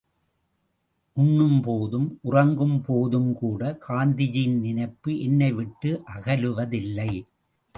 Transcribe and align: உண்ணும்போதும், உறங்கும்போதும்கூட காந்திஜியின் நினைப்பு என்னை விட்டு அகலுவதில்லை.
உண்ணும்போதும், 1.17 2.07
உறங்கும்போதும்கூட 2.23 3.77
காந்திஜியின் 3.87 4.57
நினைப்பு 4.59 5.19
என்னை 5.19 5.51
விட்டு 5.51 5.91
அகலுவதில்லை. 6.15 7.11